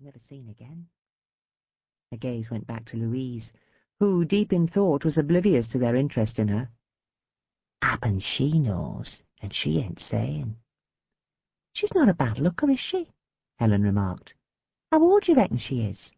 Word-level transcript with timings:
was 0.00 0.06
never 0.06 0.24
seen 0.28 0.48
again. 0.48 0.86
Her 2.10 2.16
gaze 2.16 2.50
went 2.50 2.66
back 2.66 2.86
to 2.86 2.96
Louise, 2.96 3.52
who, 3.98 4.24
deep 4.24 4.52
in 4.52 4.66
thought, 4.66 5.04
was 5.04 5.18
oblivious 5.18 5.68
to 5.68 5.78
their 5.78 5.94
interest 5.94 6.38
in 6.38 6.48
her. 6.48 6.70
Happen 7.82 8.20
she 8.20 8.58
knows, 8.58 9.20
and 9.42 9.52
she 9.52 9.78
ain't 9.78 10.00
saying. 10.00 10.56
She's 11.74 11.92
not 11.94 12.08
a 12.08 12.14
bad 12.14 12.38
looker, 12.38 12.70
is 12.70 12.80
she? 12.80 13.08
Helen 13.58 13.82
remarked. 13.82 14.34
How 14.90 15.02
old 15.02 15.22
do 15.22 15.32
you 15.32 15.38
reckon 15.38 15.58
she 15.58 15.82
is? 15.82 16.12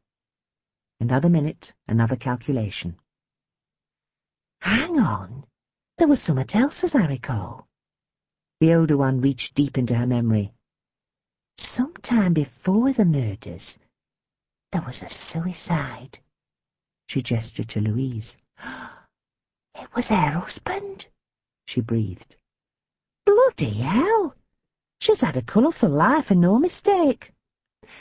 Another 1.00 1.28
minute, 1.28 1.72
another 1.88 2.16
calculation. 2.16 2.96
Hang 4.60 4.98
on. 4.98 5.44
There 5.98 6.08
was 6.08 6.22
somewhat 6.22 6.54
else, 6.54 6.84
as 6.84 6.94
I 6.94 7.06
recall. 7.06 7.66
The 8.60 8.74
older 8.74 8.96
one 8.96 9.20
reached 9.20 9.54
deep 9.54 9.76
into 9.76 9.94
her 9.94 10.06
memory. 10.06 10.52
Sometime 11.76 12.34
before 12.34 12.92
the 12.92 13.04
murders, 13.04 13.78
there 14.72 14.82
was 14.82 15.00
a 15.00 15.08
suicide. 15.08 16.18
She 17.06 17.22
gestured 17.22 17.68
to 17.70 17.80
Louise. 17.80 18.36
It 19.74 19.88
was 19.96 20.06
her 20.06 20.30
husband, 20.30 21.06
she 21.64 21.80
breathed. 21.80 22.36
Bloody 23.24 23.80
hell! 23.80 24.34
She's 24.98 25.20
had 25.20 25.36
a 25.36 25.42
colourful 25.42 25.88
life 25.88 26.30
and 26.30 26.40
no 26.40 26.58
mistake. 26.58 27.32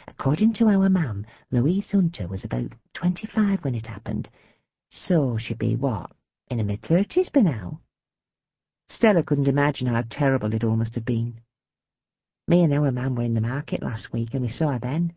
According 0.07 0.53
to 0.53 0.67
our 0.67 0.89
mam, 0.89 1.25
Louise 1.51 1.91
Hunter 1.91 2.27
was 2.27 2.43
about 2.43 2.71
twenty-five 2.93 3.63
when 3.63 3.75
it 3.75 3.87
happened, 3.87 4.27
so 4.89 5.37
she'd 5.37 5.59
be, 5.59 5.75
what, 5.75 6.11
in 6.49 6.57
her 6.57 6.65
mid-thirties 6.65 7.29
by 7.29 7.41
now? 7.41 7.79
Stella 8.89 9.23
couldn't 9.23 9.47
imagine 9.47 9.87
how 9.87 10.03
terrible 10.09 10.53
it 10.53 10.63
all 10.63 10.75
must 10.75 10.95
have 10.95 11.05
been. 11.05 11.41
Me 12.47 12.63
and 12.63 12.73
our 12.73 12.91
mam 12.91 13.15
were 13.15 13.23
in 13.23 13.33
the 13.33 13.41
market 13.41 13.81
last 13.81 14.11
week, 14.11 14.33
and 14.33 14.41
we 14.41 14.49
saw 14.49 14.71
her 14.71 14.79
then. 14.79 15.13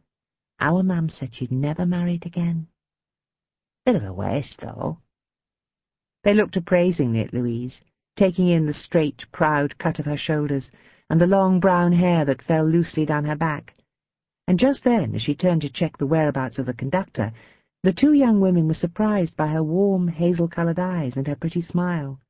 Our 0.60 0.83
mam 0.83 1.09
said 1.09 1.34
she'd 1.34 1.52
never 1.52 1.87
married 1.87 2.27
again. 2.27 2.69
Bit 3.84 3.97
of 3.97 4.05
a 4.05 4.12
waste, 4.12 4.61
though. 4.61 4.98
They 6.22 6.34
looked 6.34 6.56
appraisingly 6.56 7.20
at 7.20 7.34
Louise, 7.34 7.81
taking 8.16 8.48
in 8.48 8.66
the 8.66 8.72
straight, 8.72 9.25
proud 9.33 9.78
cut 9.78 9.98
of 9.98 10.06
her 10.06 10.16
shoulders 10.16 10.70
and 11.11 11.20
the 11.20 11.27
long 11.27 11.61
brown 11.61 11.92
hair 11.92 12.25
that 12.25 12.42
fell 12.42 12.64
loosely 12.66 13.05
down 13.05 13.25
her 13.25 13.36
back. 13.36 13.75
And 14.47 14.59
just 14.59 14.84
then, 14.84 15.14
as 15.14 15.22
she 15.22 15.34
turned 15.34 15.62
to 15.62 15.70
check 15.70 15.97
the 15.97 16.06
whereabouts 16.06 16.59
of 16.59 16.66
the 16.66 16.75
conductor, 16.75 17.33
the 17.83 17.92
two 17.92 18.14
young 18.14 18.41
women 18.41 18.66
were 18.66 18.75
surprised 18.75 19.36
by 19.36 19.48
her 19.48 19.62
warm, 19.62 20.09
hazel-coloured 20.09 20.78
eyes 20.78 21.16
and 21.16 21.27
her 21.27 21.36
pretty 21.36 21.61
smile. 21.61 22.20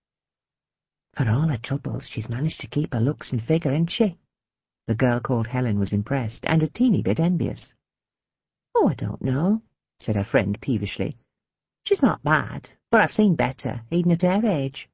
For 1.16 1.28
all 1.28 1.48
her 1.48 1.58
troubles, 1.58 2.08
she's 2.10 2.28
managed 2.28 2.60
to 2.60 2.66
keep 2.66 2.92
her 2.92 3.00
looks 3.00 3.30
and 3.30 3.42
figure, 3.42 3.70
ain't 3.70 3.90
she? 3.90 4.18
The 4.86 4.94
girl 4.94 5.20
called 5.20 5.46
Helen 5.46 5.78
was 5.78 5.92
impressed, 5.92 6.44
and 6.44 6.62
a 6.62 6.68
teeny 6.68 7.02
bit 7.02 7.18
envious. 7.18 7.72
Oh, 8.74 8.88
I 8.88 8.94
don't 8.94 9.22
know, 9.22 9.62
said 9.98 10.16
her 10.16 10.24
friend 10.24 10.60
peevishly. 10.60 11.16
She's 11.84 12.02
not 12.02 12.22
bad, 12.22 12.68
but 12.90 13.00
I've 13.00 13.12
seen 13.12 13.34
better, 13.34 13.82
even 13.90 14.12
at 14.12 14.22
her 14.22 14.46
age. 14.46 14.88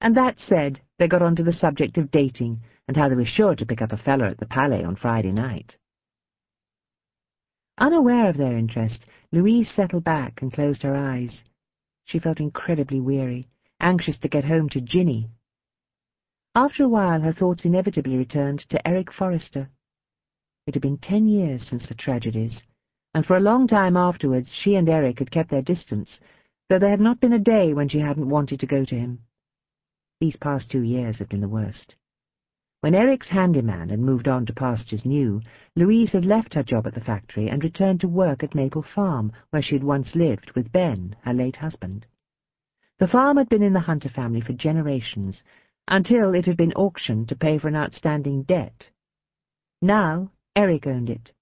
And 0.00 0.16
that 0.16 0.38
said, 0.38 0.80
they 0.98 1.08
got 1.08 1.22
on 1.22 1.36
to 1.36 1.42
the 1.42 1.52
subject 1.52 1.98
of 1.98 2.10
dating, 2.10 2.62
and 2.86 2.96
how 2.96 3.08
they 3.08 3.14
were 3.16 3.24
sure 3.24 3.54
to 3.56 3.66
pick 3.66 3.82
up 3.82 3.92
a 3.92 3.98
feller 3.98 4.26
at 4.26 4.38
the 4.38 4.46
Palais 4.46 4.84
on 4.84 4.96
Friday 4.96 5.32
night. 5.32 5.76
Unaware 7.76 8.28
of 8.28 8.36
their 8.36 8.56
interest, 8.56 9.06
Louise 9.32 9.70
settled 9.70 10.04
back 10.04 10.42
and 10.42 10.52
closed 10.52 10.82
her 10.82 10.96
eyes. 10.96 11.44
She 12.04 12.18
felt 12.18 12.40
incredibly 12.40 13.00
weary, 13.00 13.48
anxious 13.80 14.18
to 14.20 14.28
get 14.28 14.44
home 14.44 14.68
to 14.70 14.80
Jinnie. 14.80 15.30
After 16.58 16.82
a 16.82 16.88
while, 16.88 17.20
her 17.20 17.32
thoughts 17.32 17.64
inevitably 17.64 18.16
returned 18.16 18.68
to 18.68 18.84
Eric 18.84 19.12
Forrester. 19.12 19.70
It 20.66 20.74
had 20.74 20.82
been 20.82 20.98
ten 20.98 21.28
years 21.28 21.64
since 21.64 21.86
the 21.86 21.94
tragedies, 21.94 22.64
and 23.14 23.24
for 23.24 23.36
a 23.36 23.40
long 23.40 23.68
time 23.68 23.96
afterwards 23.96 24.52
she 24.52 24.74
and 24.74 24.88
Eric 24.88 25.20
had 25.20 25.30
kept 25.30 25.50
their 25.50 25.62
distance, 25.62 26.18
though 26.68 26.80
there 26.80 26.90
had 26.90 26.98
not 26.98 27.20
been 27.20 27.32
a 27.32 27.38
day 27.38 27.72
when 27.72 27.88
she 27.88 28.00
hadn't 28.00 28.28
wanted 28.28 28.58
to 28.58 28.66
go 28.66 28.84
to 28.84 28.98
him. 28.98 29.20
These 30.18 30.34
past 30.34 30.68
two 30.68 30.82
years 30.82 31.18
had 31.18 31.28
been 31.28 31.42
the 31.42 31.48
worst. 31.48 31.94
When 32.80 32.92
Eric's 32.92 33.28
handyman 33.28 33.90
had 33.90 34.00
moved 34.00 34.26
on 34.26 34.44
to 34.46 34.52
pastures 34.52 35.06
new, 35.06 35.40
Louise 35.76 36.10
had 36.10 36.24
left 36.24 36.54
her 36.54 36.64
job 36.64 36.88
at 36.88 36.94
the 36.94 37.00
factory 37.00 37.48
and 37.48 37.62
returned 37.62 38.00
to 38.00 38.08
work 38.08 38.42
at 38.42 38.56
Maple 38.56 38.82
Farm, 38.82 39.30
where 39.50 39.62
she 39.62 39.76
had 39.76 39.84
once 39.84 40.16
lived 40.16 40.50
with 40.56 40.72
Ben, 40.72 41.14
her 41.22 41.32
late 41.32 41.54
husband. 41.54 42.04
The 42.98 43.06
farm 43.06 43.36
had 43.36 43.48
been 43.48 43.62
in 43.62 43.74
the 43.74 43.86
Hunter 43.86 44.08
family 44.08 44.40
for 44.40 44.54
generations, 44.54 45.44
until 45.88 46.34
it 46.34 46.44
had 46.44 46.56
been 46.56 46.72
auctioned 46.74 47.28
to 47.28 47.36
pay 47.36 47.58
for 47.58 47.68
an 47.68 47.76
outstanding 47.76 48.42
debt. 48.42 48.88
Now 49.80 50.30
Eric 50.54 50.86
owned 50.86 51.10
it. 51.10 51.32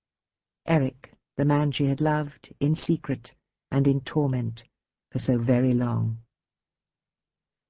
Eric, 0.66 1.12
the 1.36 1.44
man 1.44 1.72
she 1.72 1.86
had 1.86 2.00
loved, 2.00 2.54
in 2.60 2.74
secret 2.74 3.32
and 3.70 3.86
in 3.86 4.00
torment, 4.02 4.62
for 5.10 5.18
so 5.18 5.38
very 5.38 5.72
long. 5.72 6.18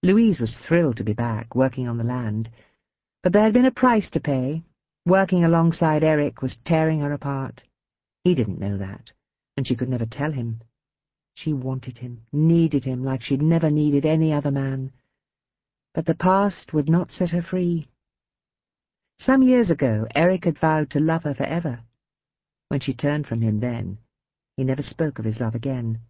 Louise 0.03 0.39
was 0.39 0.57
thrilled 0.57 0.99
to 0.99 1.05
be 1.05 1.15
back, 1.15 1.55
working 1.55 1.89
on 1.89 1.99
the 1.99 2.05
land, 2.05 2.51
but 3.23 3.33
there 3.33 3.45
had 3.45 3.53
been 3.53 3.67
a 3.67 3.71
price 3.71 4.11
to 4.11 4.21
pay. 4.21 4.63
Working 5.05 5.45
alongside 5.45 6.03
Eric 6.05 6.43
was 6.43 6.59
tearing 6.65 7.01
her 7.01 7.13
apart. 7.13 7.63
He 8.25 8.35
didn't 8.35 8.59
know 8.59 8.77
that, 8.79 9.11
and 9.57 9.67
she 9.67 9.77
could 9.77 9.89
never 9.89 10.07
tell 10.07 10.33
him. 10.33 10.61
She 11.35 11.53
wanted 11.53 11.99
him, 11.99 12.23
needed 12.33 12.85
him 12.85 13.05
like 13.05 13.23
she'd 13.23 13.43
never 13.43 13.71
needed 13.71 14.05
any 14.05 14.33
other 14.33 14.51
man. 14.51 14.93
But 15.97 16.05
the 16.05 16.15
past 16.15 16.75
would 16.75 16.91
not 16.91 17.11
set 17.11 17.31
her 17.31 17.41
free. 17.41 17.89
Some 19.19 19.43
years 19.43 19.71
ago, 19.71 20.07
Eric 20.15 20.45
had 20.45 20.59
vowed 20.59 20.91
to 20.91 21.01
love 21.01 21.23
her 21.23 21.33
forever. 21.33 21.81
When 22.69 22.81
she 22.81 22.93
turned 22.93 23.27
from 23.27 23.41
him 23.41 23.61
then, 23.61 23.97
he 24.59 24.65
never 24.65 24.83
spoke 24.83 25.19
of 25.19 25.25
his 25.25 25.41
love 25.41 25.55
again. 25.55 26.01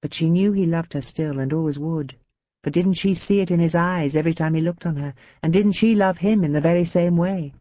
But 0.00 0.12
she 0.12 0.28
knew 0.28 0.50
he 0.50 0.66
loved 0.66 0.94
her 0.94 1.00
still 1.00 1.38
and 1.38 1.52
always 1.52 1.78
would. 1.78 2.16
For 2.64 2.70
didn't 2.70 2.94
she 2.94 3.14
see 3.14 3.38
it 3.38 3.52
in 3.52 3.60
his 3.60 3.76
eyes 3.76 4.16
every 4.16 4.34
time 4.34 4.54
he 4.54 4.60
looked 4.60 4.86
on 4.86 4.96
her, 4.96 5.14
and 5.40 5.52
didn't 5.52 5.74
she 5.74 5.94
love 5.94 6.18
him 6.18 6.42
in 6.42 6.52
the 6.52 6.60
very 6.60 6.84
same 6.84 7.16
way? 7.16 7.54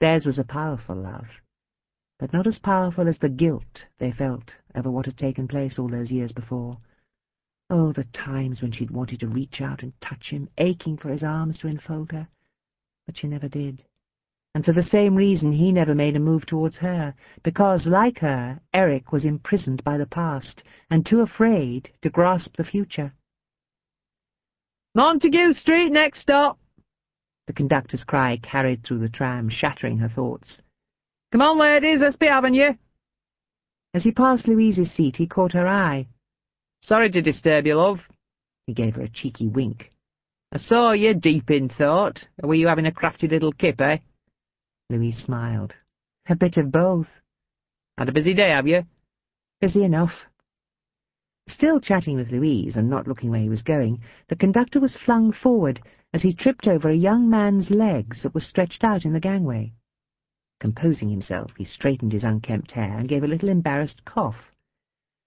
Theirs 0.00 0.24
was 0.24 0.38
a 0.38 0.44
powerful 0.44 0.96
love, 0.96 1.26
but 2.18 2.32
not 2.32 2.46
as 2.46 2.58
powerful 2.58 3.08
as 3.08 3.18
the 3.18 3.28
guilt 3.28 3.84
they 3.98 4.10
felt 4.10 4.54
over 4.74 4.90
what 4.90 5.04
had 5.04 5.18
taken 5.18 5.46
place 5.46 5.78
all 5.78 5.88
those 5.88 6.10
years 6.10 6.32
before. 6.32 6.78
Oh, 7.72 7.92
the 7.92 8.04
times 8.12 8.60
when 8.60 8.72
she'd 8.72 8.90
wanted 8.90 9.20
to 9.20 9.28
reach 9.28 9.60
out 9.60 9.84
and 9.84 9.92
touch 10.00 10.30
him, 10.30 10.48
aching 10.58 10.96
for 10.96 11.08
his 11.08 11.22
arms 11.22 11.56
to 11.58 11.68
enfold 11.68 12.10
her. 12.10 12.28
But 13.06 13.16
she 13.16 13.28
never 13.28 13.48
did. 13.48 13.84
And 14.56 14.64
for 14.64 14.72
the 14.72 14.82
same 14.82 15.14
reason 15.14 15.52
he 15.52 15.70
never 15.70 15.94
made 15.94 16.16
a 16.16 16.20
move 16.20 16.44
towards 16.46 16.78
her, 16.78 17.14
because, 17.44 17.86
like 17.86 18.18
her, 18.18 18.60
Eric 18.74 19.12
was 19.12 19.24
imprisoned 19.24 19.84
by 19.84 19.96
the 19.98 20.06
past, 20.06 20.64
and 20.90 21.06
too 21.06 21.20
afraid 21.20 21.90
to 22.02 22.10
grasp 22.10 22.56
the 22.56 22.64
future. 22.64 23.12
Montague 24.96 25.54
Street, 25.54 25.92
next 25.92 26.22
stop! 26.22 26.58
The 27.46 27.52
conductor's 27.52 28.02
cry 28.02 28.38
carried 28.38 28.82
through 28.82 28.98
the 28.98 29.08
tram, 29.08 29.48
shattering 29.48 29.98
her 29.98 30.08
thoughts. 30.08 30.60
Come 31.30 31.42
on, 31.42 31.58
ladies, 31.58 32.00
let's 32.00 32.16
be 32.16 32.26
having 32.26 32.54
you. 32.54 32.76
As 33.94 34.02
he 34.02 34.10
passed 34.10 34.48
Louise's 34.48 34.90
seat, 34.90 35.14
he 35.14 35.28
caught 35.28 35.52
her 35.52 35.68
eye. 35.68 36.08
Sorry 36.82 37.10
to 37.10 37.22
disturb 37.22 37.66
you, 37.66 37.76
love. 37.76 37.98
He 38.66 38.74
gave 38.74 38.94
her 38.96 39.02
a 39.02 39.08
cheeky 39.08 39.48
wink. 39.48 39.90
I 40.52 40.58
saw 40.58 40.92
you 40.92 41.14
deep 41.14 41.50
in 41.50 41.68
thought. 41.68 42.26
Were 42.42 42.54
you 42.54 42.68
having 42.68 42.86
a 42.86 42.92
crafty 42.92 43.28
little 43.28 43.52
kip, 43.52 43.80
eh? 43.80 43.98
Louise 44.88 45.18
smiled. 45.18 45.74
A 46.28 46.34
bit 46.34 46.56
of 46.56 46.72
both. 46.72 47.06
Had 47.96 48.08
a 48.08 48.12
busy 48.12 48.34
day, 48.34 48.50
have 48.50 48.66
you? 48.66 48.82
Busy 49.60 49.84
enough. 49.84 50.12
Still 51.48 51.80
chatting 51.80 52.16
with 52.16 52.30
Louise 52.30 52.76
and 52.76 52.88
not 52.88 53.06
looking 53.06 53.30
where 53.30 53.40
he 53.40 53.48
was 53.48 53.62
going, 53.62 54.00
the 54.28 54.36
conductor 54.36 54.80
was 54.80 54.96
flung 55.04 55.32
forward 55.32 55.80
as 56.12 56.22
he 56.22 56.34
tripped 56.34 56.66
over 56.66 56.88
a 56.88 56.96
young 56.96 57.28
man's 57.28 57.70
legs 57.70 58.22
that 58.22 58.34
were 58.34 58.40
stretched 58.40 58.82
out 58.84 59.04
in 59.04 59.12
the 59.12 59.20
gangway. 59.20 59.72
Composing 60.60 61.08
himself, 61.08 61.52
he 61.56 61.64
straightened 61.64 62.12
his 62.12 62.24
unkempt 62.24 62.72
hair 62.72 62.96
and 62.98 63.08
gave 63.08 63.24
a 63.24 63.28
little 63.28 63.48
embarrassed 63.48 64.04
cough. 64.04 64.52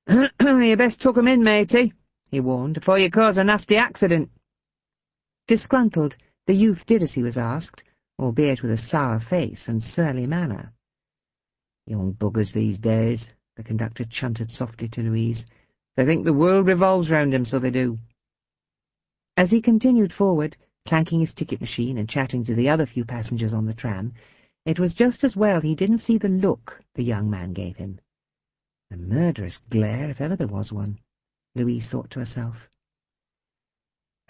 you 0.40 0.76
best 0.78 1.02
tuck 1.02 1.18
'em 1.18 1.28
in, 1.28 1.44
matey, 1.44 1.94
he 2.30 2.40
warned, 2.40 2.76
before 2.76 3.00
you 3.00 3.10
cause 3.10 3.38
a 3.38 3.44
nasty 3.44 3.78
accident. 3.78 4.30
Disgruntled, 5.48 6.16
the 6.46 6.54
youth 6.54 6.86
did 6.86 7.02
as 7.02 7.14
he 7.14 7.24
was 7.24 7.38
asked, 7.38 7.84
albeit 8.20 8.62
with 8.62 8.72
a 8.72 8.78
sour 8.78 9.20
face 9.20 9.68
and 9.68 9.82
surly 9.82 10.26
manner. 10.26 10.74
Young 11.86 12.14
buggers 12.14 12.54
these 12.54 12.80
days, 12.80 13.28
the 13.56 13.64
conductor 13.64 14.04
chunted 14.04 14.52
softly 14.52 14.90
to 14.90 15.02
Louise. 15.02 15.46
They 15.96 16.06
think 16.06 16.26
the 16.26 16.34
world 16.34 16.68
revolves 16.68 17.10
round 17.10 17.32
them, 17.32 17.46
so 17.46 17.60
they 17.60 17.72
do. 17.72 18.00
As 19.38 19.52
he 19.52 19.62
continued 19.62 20.12
forward, 20.12 20.58
clanking 20.88 21.22
his 21.22 21.34
ticket 21.34 21.62
machine 21.62 21.98
and 21.98 22.10
chatting 22.10 22.44
to 22.46 22.56
the 22.56 22.70
other 22.70 22.86
few 22.86 23.06
passengers 23.06 23.54
on 23.54 23.66
the 23.66 23.74
tram, 23.74 24.14
it 24.66 24.80
was 24.80 24.94
just 24.94 25.24
as 25.24 25.36
well 25.36 25.62
he 25.62 25.76
didn't 25.76 26.00
see 26.00 26.18
the 26.18 26.30
look 26.30 26.82
the 26.96 27.04
young 27.04 27.30
man 27.30 27.54
gave 27.54 27.78
him. 27.78 28.00
A 28.94 28.96
murderous 28.96 29.58
glare, 29.72 30.12
if 30.12 30.22
ever 30.22 30.36
there 30.36 30.46
was 30.46 30.72
one, 30.72 31.00
Louise 31.56 31.88
thought 31.88 32.12
to 32.12 32.20
herself. 32.20 32.70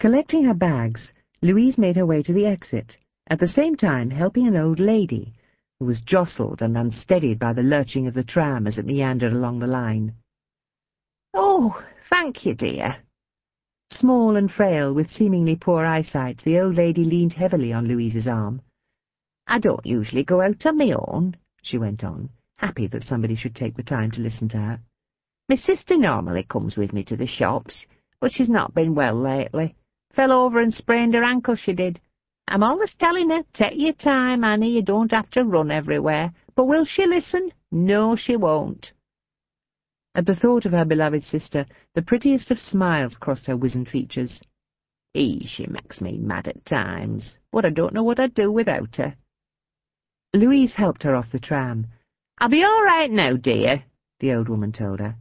Collecting 0.00 0.44
her 0.44 0.54
bags, 0.54 1.12
Louise 1.42 1.76
made 1.76 1.96
her 1.96 2.06
way 2.06 2.22
to 2.22 2.32
the 2.32 2.46
exit, 2.46 2.96
at 3.26 3.40
the 3.40 3.46
same 3.46 3.76
time 3.76 4.08
helping 4.08 4.46
an 4.46 4.56
old 4.56 4.80
lady, 4.80 5.34
who 5.78 5.84
was 5.84 6.00
jostled 6.00 6.62
and 6.62 6.78
unsteadied 6.78 7.38
by 7.38 7.52
the 7.52 7.62
lurching 7.62 8.06
of 8.06 8.14
the 8.14 8.24
tram 8.24 8.66
as 8.66 8.78
it 8.78 8.86
meandered 8.86 9.34
along 9.34 9.58
the 9.58 9.66
line. 9.66 10.14
Oh, 11.34 11.84
thank 12.08 12.46
you, 12.46 12.54
dear. 12.54 13.02
Small 13.90 14.34
and 14.34 14.50
frail, 14.50 14.94
with 14.94 15.10
seemingly 15.10 15.56
poor 15.56 15.84
eyesight, 15.84 16.40
the 16.42 16.58
old 16.58 16.76
lady 16.76 17.04
leaned 17.04 17.34
heavily 17.34 17.74
on 17.74 17.86
Louise's 17.86 18.26
arm. 18.26 18.62
I 19.46 19.58
don't 19.58 19.84
usually 19.84 20.24
go 20.24 20.40
out 20.40 20.64
on 20.64 20.78
my 20.78 20.92
own, 20.92 21.36
she 21.60 21.76
went 21.76 22.02
on, 22.02 22.30
happy 22.56 22.86
that 22.88 23.02
somebody 23.04 23.36
should 23.36 23.54
take 23.54 23.76
the 23.76 23.82
time 23.82 24.10
to 24.12 24.20
listen 24.20 24.48
to 24.50 24.56
her. 24.58 24.80
My 25.48 25.56
sister 25.56 25.98
normally 25.98 26.44
comes 26.44 26.76
with 26.76 26.92
me 26.92 27.04
to 27.04 27.16
the 27.16 27.26
shops, 27.26 27.86
but 28.20 28.32
she's 28.32 28.48
not 28.48 28.74
been 28.74 28.94
well 28.94 29.14
lately. 29.14 29.74
Fell 30.14 30.32
over 30.32 30.60
and 30.60 30.72
sprained 30.72 31.14
her 31.14 31.24
ankle, 31.24 31.56
she 31.56 31.72
did. 31.72 32.00
I'm 32.46 32.62
always 32.62 32.94
telling 32.98 33.30
her, 33.30 33.42
take 33.52 33.74
your 33.76 33.92
time, 33.94 34.44
Annie, 34.44 34.70
you 34.70 34.82
don't 34.82 35.10
have 35.10 35.30
to 35.30 35.44
run 35.44 35.70
everywhere. 35.70 36.32
But 36.54 36.66
will 36.66 36.84
she 36.84 37.06
listen? 37.06 37.52
No, 37.70 38.16
she 38.16 38.36
won't. 38.36 38.92
At 40.14 40.26
the 40.26 40.36
thought 40.36 40.64
of 40.64 40.72
her 40.72 40.84
beloved 40.84 41.24
sister, 41.24 41.66
the 41.94 42.02
prettiest 42.02 42.50
of 42.50 42.60
smiles 42.60 43.16
crossed 43.16 43.46
her 43.46 43.56
wizened 43.56 43.88
features. 43.88 44.40
E, 45.14 45.46
she 45.46 45.66
makes 45.66 46.00
me 46.00 46.18
mad 46.18 46.46
at 46.46 46.64
times, 46.64 47.38
but 47.50 47.64
I 47.64 47.70
don't 47.70 47.94
know 47.94 48.04
what 48.04 48.20
I'd 48.20 48.34
do 48.34 48.52
without 48.52 48.96
her. 48.96 49.16
Louise 50.32 50.74
helped 50.74 51.02
her 51.02 51.14
off 51.14 51.30
the 51.32 51.38
tram. 51.38 51.86
I'll 52.38 52.48
be 52.48 52.64
all 52.64 52.82
right 52.82 53.10
now, 53.10 53.36
dear, 53.36 53.84
the 54.20 54.32
old 54.32 54.48
woman 54.48 54.72
told 54.72 55.00
her. 55.00 55.16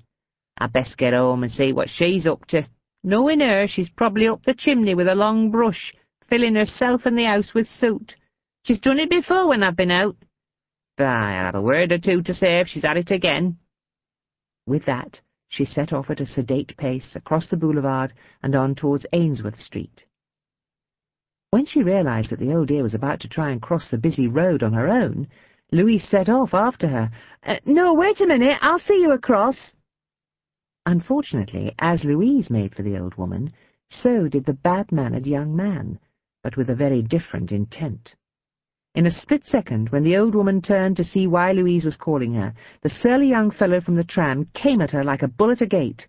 I'd 0.58 0.74
best 0.74 0.98
get 0.98 1.14
home 1.14 1.44
and 1.44 1.52
see 1.52 1.74
what 1.74 1.90
she's 1.90 2.26
up 2.26 2.46
to. 2.48 2.68
Knowing 3.04 3.40
her, 3.40 3.66
she's 3.68 3.90
probably 3.90 4.28
up 4.28 4.44
the 4.44 4.56
chimney 4.58 4.96
with 4.96 5.08
a 5.08 5.16
long 5.16 5.52
brush, 5.52 5.94
filling 6.30 6.56
herself 6.56 7.02
and 7.06 7.18
the 7.18 7.26
house 7.26 7.54
with 7.54 7.68
soot. 7.68 8.16
She's 8.64 8.80
done 8.80 9.00
it 9.00 9.10
before 9.10 9.48
when 9.48 9.62
I've 9.62 9.76
been 9.76 9.92
out. 9.92 10.16
But 10.98 11.08
I'll 11.08 11.46
have 11.46 11.56
a 11.56 11.62
word 11.62 11.92
or 11.92 11.98
two 11.98 12.22
to 12.24 12.34
say 12.34 12.60
if 12.60 12.68
she's 12.68 12.86
at 12.86 12.98
it 12.98 13.12
again. 13.12 13.58
With 14.66 14.86
that, 14.86 15.20
she 15.50 15.66
set 15.66 15.92
off 15.92 16.10
at 16.10 16.22
a 16.22 16.26
sedate 16.26 16.76
pace 16.78 17.16
across 17.16 17.50
the 17.50 17.58
boulevard 17.58 18.14
and 18.42 18.56
on 18.56 18.74
towards 18.74 19.06
Ainsworth 19.12 19.60
Street. 19.60 20.06
When 21.52 21.66
she 21.66 21.84
realized 21.84 22.32
that 22.32 22.40
the 22.40 22.54
old 22.54 22.70
dear 22.70 22.84
was 22.84 22.96
about 22.96 23.20
to 23.22 23.28
try 23.28 23.52
and 23.52 23.62
cross 23.62 23.88
the 23.92 23.98
busy 23.98 24.28
road 24.28 24.64
on 24.64 24.74
her 24.74 24.88
own, 24.88 25.28
Louise 25.74 26.08
set 26.08 26.30
off 26.30 26.54
after 26.54 26.88
her. 26.88 27.10
Uh, 27.44 27.56
no, 27.66 27.96
wait 27.96 28.22
a 28.22 28.28
minute, 28.28 28.60
I'll 28.62 28.78
see 28.78 29.02
you 29.02 29.12
across. 29.12 29.74
Unfortunately, 30.86 31.74
as 31.80 32.04
Louise 32.04 32.52
made 32.52 32.76
for 32.76 32.84
the 32.84 33.00
old 33.00 33.16
woman, 33.16 33.52
so 33.90 34.28
did 34.28 34.46
the 34.46 34.54
bad-mannered 34.54 35.26
young 35.26 35.56
man, 35.56 35.98
but 36.44 36.58
with 36.58 36.70
a 36.70 36.76
very 36.76 37.02
different 37.02 37.52
intent. 37.52 38.14
In 38.94 39.08
a 39.08 39.12
split 39.12 39.46
second, 39.46 39.90
when 39.90 40.04
the 40.04 40.16
old 40.16 40.36
woman 40.36 40.62
turned 40.62 40.96
to 40.98 41.04
see 41.04 41.26
why 41.26 41.54
Louise 41.54 41.86
was 41.86 41.98
calling 41.98 42.36
her, 42.36 42.54
the 42.84 42.90
surly 42.90 43.28
young 43.28 43.50
fellow 43.50 43.82
from 43.82 43.96
the 43.96 44.04
tram 44.04 44.48
came 44.54 44.80
at 44.80 44.92
her 44.92 45.04
like 45.04 45.24
a 45.24 45.28
bull 45.28 45.50
at 45.50 45.62
a 45.62 45.66
gate. 45.66 46.06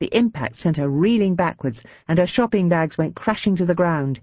The 0.00 0.12
impact 0.12 0.56
sent 0.56 0.76
her 0.76 0.88
reeling 0.88 1.36
backwards, 1.36 1.80
and 2.08 2.18
her 2.18 2.26
shopping 2.26 2.68
bags 2.68 2.98
went 2.98 3.14
crashing 3.14 3.54
to 3.58 3.64
the 3.64 3.76
ground. 3.76 4.18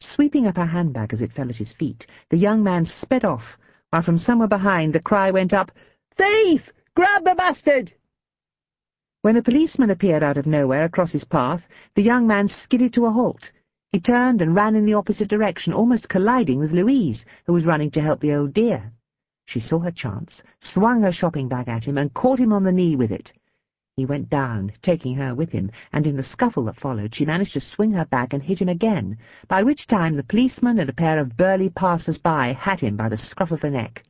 Sweeping 0.00 0.46
up 0.46 0.56
her 0.56 0.64
handbag 0.64 1.12
as 1.12 1.20
it 1.20 1.32
fell 1.32 1.50
at 1.50 1.56
his 1.56 1.74
feet, 1.74 2.06
the 2.30 2.38
young 2.38 2.62
man 2.62 2.86
sped 2.86 3.26
off, 3.26 3.58
while 3.90 4.02
from 4.02 4.18
somewhere 4.18 4.48
behind 4.48 4.92
the 4.92 5.00
cry 5.00 5.30
went 5.30 5.52
up, 5.52 5.70
Thief! 6.16 6.70
Grab 6.94 7.24
the 7.24 7.34
bastard! 7.36 7.92
When 9.22 9.36
a 9.36 9.42
policeman 9.42 9.90
appeared 9.90 10.22
out 10.22 10.38
of 10.38 10.46
nowhere 10.46 10.84
across 10.84 11.12
his 11.12 11.24
path, 11.24 11.62
the 11.94 12.02
young 12.02 12.26
man 12.26 12.48
skidded 12.48 12.94
to 12.94 13.06
a 13.06 13.10
halt. 13.10 13.50
He 13.92 14.00
turned 14.00 14.40
and 14.40 14.54
ran 14.54 14.76
in 14.76 14.86
the 14.86 14.94
opposite 14.94 15.28
direction, 15.28 15.72
almost 15.72 16.08
colliding 16.08 16.58
with 16.58 16.70
Louise, 16.70 17.24
who 17.46 17.52
was 17.52 17.66
running 17.66 17.90
to 17.92 18.00
help 18.00 18.20
the 18.20 18.34
old 18.34 18.54
dear. 18.54 18.92
She 19.46 19.60
saw 19.60 19.80
her 19.80 19.90
chance, 19.90 20.42
swung 20.60 21.02
her 21.02 21.12
shopping 21.12 21.48
bag 21.48 21.68
at 21.68 21.84
him, 21.84 21.98
and 21.98 22.14
caught 22.14 22.38
him 22.38 22.52
on 22.52 22.62
the 22.62 22.72
knee 22.72 22.94
with 22.94 23.10
it. 23.10 23.32
He 23.96 24.06
went 24.06 24.30
down, 24.30 24.72
taking 24.82 25.16
her 25.16 25.34
with 25.34 25.50
him, 25.50 25.70
and 25.92 26.06
in 26.06 26.16
the 26.16 26.22
scuffle 26.22 26.64
that 26.64 26.80
followed 26.80 27.14
she 27.14 27.24
managed 27.24 27.52
to 27.54 27.60
swing 27.60 27.92
her 27.92 28.04
back 28.04 28.32
and 28.32 28.42
hit 28.42 28.60
him 28.60 28.68
again, 28.68 29.18
by 29.48 29.62
which 29.62 29.86
time 29.86 30.14
the 30.14 30.22
policeman 30.22 30.78
and 30.78 30.88
a 30.88 30.92
pair 30.92 31.18
of 31.18 31.36
burly 31.36 31.68
passers-by 31.68 32.52
had 32.52 32.80
him 32.80 32.96
by 32.96 33.08
the 33.08 33.18
scruff 33.18 33.50
of 33.50 33.60
the 33.60 33.70
neck. 33.70 34.04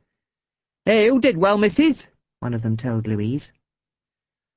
"Hey, 0.85 1.07
you 1.07 1.21
did 1.21 1.37
well, 1.37 1.59
missus," 1.59 2.07
one 2.39 2.55
of 2.55 2.63
them 2.63 2.77
told 2.77 3.07
Louise. 3.07 3.51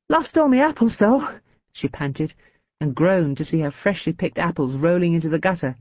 "Lost 0.10 0.38
all 0.38 0.50
my 0.50 0.58
apples, 0.58 0.98
though," 1.00 1.40
she 1.72 1.88
panted, 1.88 2.34
and 2.80 2.94
groaned 2.94 3.38
to 3.38 3.46
see 3.46 3.62
her 3.62 3.72
freshly 3.72 4.14
picked 4.14 4.38
apples 4.38 4.76
rolling 4.76 5.14
into 5.14 5.30
the 5.30 5.40
gutter. 5.40 5.78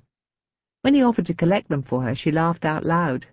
When 0.82 0.94
he 0.94 1.02
offered 1.02 1.26
to 1.26 1.34
collect 1.34 1.68
them 1.68 1.82
for 1.82 2.02
her, 2.02 2.14
she 2.14 2.30
laughed 2.30 2.64
out 2.64 2.84
loud. 2.84 3.26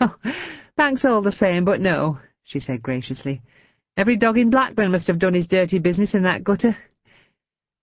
"Oh, 0.00 0.14
thanks 0.76 1.04
all 1.04 1.22
the 1.22 1.32
same, 1.32 1.64
but 1.64 1.80
no," 1.80 2.20
she 2.42 2.60
said 2.60 2.82
graciously. 2.82 3.42
"Every 3.96 4.16
dog 4.16 4.38
in 4.38 4.50
Blackburn 4.50 4.90
must 4.90 5.06
have 5.06 5.20
done 5.20 5.34
his 5.34 5.46
dirty 5.46 5.78
business 5.78 6.14
in 6.14 6.24
that 6.24 6.42
gutter. 6.42 6.76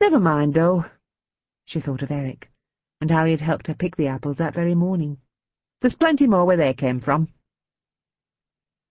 Never 0.01 0.19
mind, 0.19 0.53
though." 0.53 0.85
She 1.65 1.79
thought 1.79 2.01
of 2.01 2.11
Eric, 2.11 2.51
and 2.99 3.09
how 3.09 3.23
he 3.23 3.31
had 3.31 3.39
helped 3.39 3.67
her 3.67 3.73
pick 3.75 3.95
the 3.95 4.07
apples 4.07 4.37
that 4.37 4.53
very 4.53 4.75
morning. 4.75 5.19
There's 5.79 5.95
plenty 5.95 6.27
more 6.27 6.45
where 6.45 6.57
they 6.57 6.73
came 6.73 6.99
from. 6.99 7.29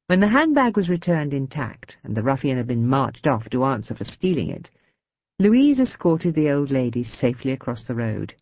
When 0.06 0.20
the 0.20 0.28
handbag 0.28 0.76
was 0.76 0.88
returned 0.88 1.34
intact, 1.34 1.98
and 2.02 2.16
the 2.16 2.22
ruffian 2.22 2.56
had 2.56 2.66
been 2.66 2.88
marched 2.88 3.26
off 3.26 3.50
to 3.50 3.64
answer 3.64 3.94
for 3.94 4.04
stealing 4.04 4.48
it, 4.48 4.70
Louise 5.38 5.78
escorted 5.78 6.34
the 6.34 6.50
old 6.50 6.70
lady 6.70 7.04
safely 7.04 7.52
across 7.52 7.84
the 7.84 7.94
road. 7.94 8.34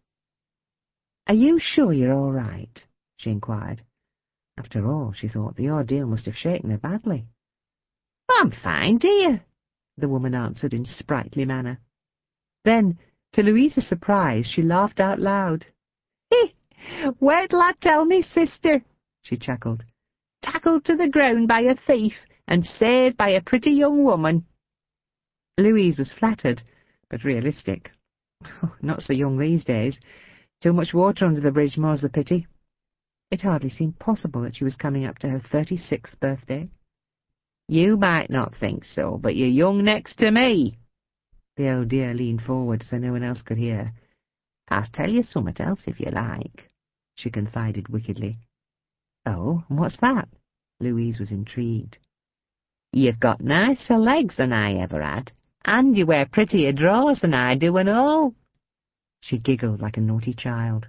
"Are 1.26 1.34
you 1.34 1.58
sure 1.58 1.92
you're 1.92 2.14
all 2.14 2.32
right?" 2.32 2.84
she 3.16 3.31
inquired. 3.31 3.82
After 4.56 4.86
all, 4.86 5.12
she 5.12 5.26
thought, 5.26 5.56
the 5.56 5.69
ordeal 5.69 6.06
must 6.06 6.26
have 6.26 6.36
shaken 6.36 6.70
her 6.70 6.78
badly. 6.78 7.26
"I'm 8.30 8.50
fine, 8.50 8.98
dear," 8.98 9.44
the 9.96 10.08
woman 10.08 10.34
answered 10.34 10.75
in 10.75 10.84
sprightly 10.84 11.44
manner. 11.44 11.80
Then, 12.64 12.98
to 13.32 13.42
Louise's 13.42 13.86
surprise, 13.86 14.46
she 14.46 14.62
laughed 14.62 15.00
out 15.00 15.19
loud. 15.19 15.66
"Wait 17.20 17.50
till 17.50 17.60
I 17.60 17.72
tell 17.80 18.04
me 18.04 18.22
sister," 18.22 18.82
she 19.22 19.36
chuckled. 19.36 19.84
"Tackled 20.42 20.84
to 20.84 20.96
the 20.96 21.08
ground 21.08 21.48
by 21.48 21.60
a 21.60 21.75
thief, 21.75 22.14
and 22.46 22.64
saved 22.64 23.16
by 23.16 23.30
a 23.30 23.42
pretty 23.42 23.70
young 23.70 24.04
woman." 24.04 24.46
Louise 25.58 25.98
was 25.98 26.12
flattered 26.12 26.62
but 27.08 27.24
realistic. 27.24 27.90
Oh, 28.62 28.76
not 28.82 29.02
so 29.02 29.12
young 29.12 29.38
these 29.38 29.64
days. 29.64 29.98
Too 30.60 30.72
much 30.72 30.92
water 30.92 31.26
under 31.26 31.40
the 31.40 31.52
bridge, 31.52 31.78
more's 31.78 32.02
the 32.02 32.08
pity. 32.08 32.46
It 33.31 33.42
hardly 33.42 33.70
seemed 33.70 33.98
possible 33.98 34.42
that 34.42 34.56
she 34.56 34.64
was 34.64 34.76
coming 34.76 35.04
up 35.04 35.19
to 35.19 35.28
her 35.28 35.40
thirty-sixth 35.40 36.19
birthday. 36.20 36.69
You 37.69 37.99
might 37.99 38.31
not 38.31 38.56
think 38.56 38.85
so, 38.85 39.19
but 39.23 39.37
you're 39.37 39.49
young 39.49 39.84
next 39.84 40.17
to 40.19 40.31
me. 40.31 40.79
The 41.56 41.77
old 41.77 41.89
dear 41.89 42.15
leaned 42.15 42.43
forward 42.43 42.82
so 42.82 42.96
no 42.96 43.13
one 43.13 43.22
else 43.22 43.43
could 43.43 43.58
hear. 43.58 43.93
I'll 44.69 44.89
tell 44.93 45.10
you 45.10 45.22
somewhat 45.22 45.60
else 45.60 45.81
if 45.87 46.01
you 46.01 46.06
like, 46.10 46.70
she 47.15 47.31
confided 47.31 47.89
wickedly. 47.89 48.39
Oh, 49.27 49.65
what's 49.69 49.98
that? 49.98 50.29
Louise 50.81 51.20
was 51.20 51.31
intrigued. 51.31 51.98
You've 52.93 53.20
got 53.20 53.43
nicer 53.43 53.98
legs 53.98 54.37
than 54.37 54.53
I 54.53 54.75
ever 54.75 55.03
had. 55.03 55.32
And 55.65 55.96
you 55.96 56.06
wear 56.06 56.25
prettier 56.25 56.72
drawers 56.72 57.20
than 57.20 57.34
I 57.34 57.55
do 57.55 57.77
and 57.77 57.89
all. 57.91 58.34
She 59.20 59.39
giggled 59.39 59.82
like 59.82 59.98
a 59.98 60.01
naughty 60.01 60.32
child. 60.32 60.87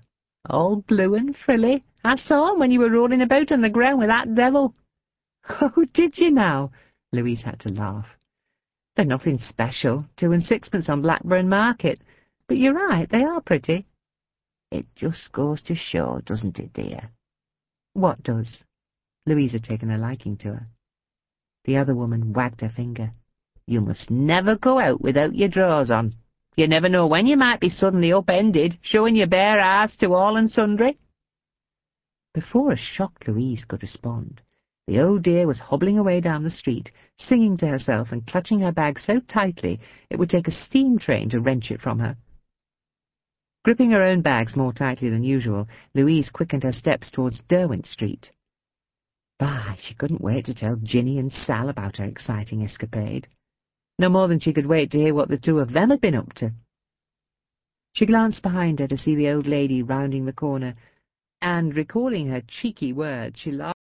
All 0.49 0.77
blue 0.87 1.15
and 1.15 1.35
frilly. 1.35 1.83
I 2.05 2.15
saw 2.15 2.53
'em 2.53 2.59
when 2.59 2.71
you 2.71 2.79
were 2.79 2.89
rolling 2.89 3.21
about 3.21 3.51
on 3.51 3.61
the 3.61 3.69
ground 3.69 3.99
with 3.99 4.07
that 4.07 4.33
devil. 4.35 4.73
Oh, 5.61 5.85
did 5.93 6.17
you 6.17 6.31
now? 6.31 6.71
Louise 7.11 7.41
had 7.41 7.59
to 7.61 7.69
laugh. 7.69 8.07
They're 8.95 9.05
nothing 9.05 9.39
special, 9.39 10.05
two 10.15 10.31
and 10.31 10.43
sixpence 10.43 10.89
on 10.89 11.01
Blackburn 11.01 11.49
Market. 11.49 11.99
But 12.47 12.57
you're 12.57 12.73
right, 12.73 13.09
they 13.09 13.23
are 13.23 13.41
pretty. 13.41 13.87
It 14.71 14.85
just 14.95 15.31
goes 15.31 15.61
to 15.63 15.75
show, 15.75 16.21
doesn't 16.25 16.59
it, 16.59 16.73
dear? 16.73 17.09
What 17.93 18.21
does? 18.23 18.63
Louise 19.25 19.53
had 19.53 19.63
taken 19.63 19.89
a 19.89 19.97
liking 19.97 20.37
to 20.37 20.49
her. 20.49 20.67
The 21.65 21.77
other 21.77 21.95
woman 21.95 22.33
wagged 22.33 22.61
her 22.61 22.69
finger. 22.69 23.11
You 23.65 23.81
must 23.81 24.09
never 24.09 24.55
go 24.55 24.79
out 24.79 25.01
without 25.01 25.35
your 25.35 25.49
drawers 25.49 25.91
on. 25.91 26.15
You 26.55 26.67
never 26.67 26.89
know 26.89 27.07
when 27.07 27.27
you 27.27 27.37
might 27.37 27.59
be 27.59 27.69
suddenly 27.69 28.11
upended, 28.11 28.77
showing 28.81 29.15
your 29.15 29.27
bare 29.27 29.59
ass 29.59 29.95
to 29.97 30.13
all 30.13 30.37
and 30.37 30.49
sundry. 30.49 30.97
Before 32.33 32.71
a 32.71 32.77
shocked 32.77 33.27
Louise 33.27 33.65
could 33.65 33.81
respond, 33.81 34.41
the 34.89 34.99
old 34.99 35.21
dear 35.21 35.45
was 35.45 35.59
hobbling 35.59 35.99
away 35.99 36.19
down 36.19 36.43
the 36.43 36.49
street, 36.49 36.91
singing 37.17 37.55
to 37.57 37.67
herself 37.67 38.11
and 38.11 38.25
clutching 38.25 38.59
her 38.59 38.71
bag 38.71 38.99
so 38.99 39.19
tightly 39.19 39.79
it 40.09 40.17
would 40.17 40.29
take 40.29 40.47
a 40.47 40.51
steam 40.51 40.97
train 40.97 41.29
to 41.29 41.39
wrench 41.39 41.69
it 41.69 41.79
from 41.79 41.99
her. 41.99 42.17
Gripping 43.63 43.91
her 43.91 44.01
own 44.01 44.21
bags 44.21 44.55
more 44.55 44.73
tightly 44.73 45.09
than 45.09 45.23
usual, 45.23 45.67
Louise 45.93 46.31
quickened 46.31 46.63
her 46.63 46.71
steps 46.71 47.11
towards 47.11 47.41
Derwent 47.47 47.85
Street. 47.85 48.31
Bah, 49.37 49.75
she 49.77 49.93
couldn't 49.93 50.21
wait 50.21 50.45
to 50.45 50.55
tell 50.55 50.75
Jinnie 50.77 51.19
and 51.19 51.31
Sal 51.31 51.69
about 51.69 51.97
her 51.97 52.05
exciting 52.05 52.63
escapade 52.63 53.27
no 53.99 54.07
more 54.07 54.29
than 54.29 54.39
she 54.39 54.53
could 54.53 54.65
wait 54.65 54.89
to 54.91 54.97
hear 54.97 55.13
what 55.13 55.27
the 55.27 55.37
two 55.37 55.59
of 55.59 55.73
them 55.73 55.89
had 55.89 56.01
been 56.01 56.15
up 56.15 56.33
to. 56.33 56.53
She 57.93 58.05
glanced 58.05 58.41
behind 58.41 58.79
her 58.79 58.87
to 58.87 58.97
see 58.97 59.13
the 59.13 59.29
old 59.29 59.45
lady 59.45 59.83
rounding 59.83 60.25
the 60.25 60.33
corner, 60.33 60.75
and, 61.41 61.75
recalling 61.75 62.29
her 62.29 62.41
cheeky 62.47 62.93
words, 62.93 63.39
she 63.39 63.51
laughed. 63.51 63.75